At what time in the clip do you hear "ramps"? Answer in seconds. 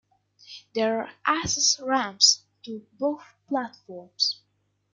1.79-2.41